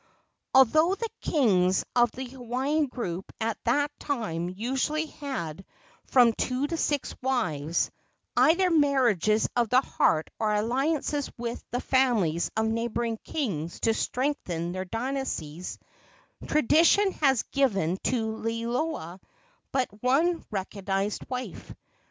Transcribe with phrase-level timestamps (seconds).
[0.55, 5.63] Although the kings of the Hawaiian group at that time usually had
[6.07, 7.91] from two to six wives
[8.35, 14.71] either marriages of the heart or alliances with the families of neighboring kings to strengthen
[14.71, 15.77] their dynasties
[16.47, 19.19] tradition has given to Liloa
[19.71, 21.75] but one recognized wife.